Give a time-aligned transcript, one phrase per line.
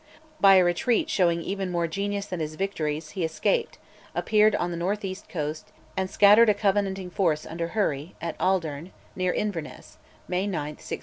[0.39, 3.77] By a retreat showing even more genius than his victories, he escaped,
[4.15, 8.89] appeared on the north east coast, and scattered a Covenanting force under Hurry, at Auldearn,
[9.15, 10.99] near Inverness (May 9, 1645).